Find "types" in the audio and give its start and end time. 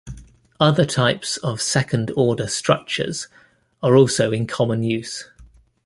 0.83-1.37